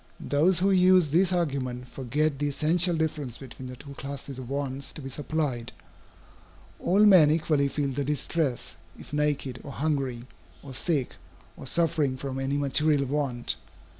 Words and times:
Those 0.19 0.57
who 0.57 0.71
use 0.71 1.11
this 1.11 1.31
argument 1.31 1.87
forget 1.87 2.39
the 2.39 2.47
essential 2.47 2.95
difference 2.95 3.37
between 3.37 3.67
the 3.67 3.75
two 3.75 3.93
classes 3.93 4.39
of 4.39 4.49
wants 4.49 4.91
to 4.93 4.99
be 5.03 5.09
supplied. 5.11 5.71
All 6.79 7.05
men 7.05 7.29
equally 7.29 7.67
feel 7.67 7.89
the 7.89 8.03
distress, 8.03 8.75
if 8.97 9.13
naked, 9.13 9.59
or 9.63 9.73
hungry, 9.73 10.23
or 10.63 10.73
sick, 10.73 11.17
or 11.55 11.67
suffering 11.67 12.17
from 12.17 12.39
any 12.39 12.57
material 12.57 13.05
want. 13.05 13.57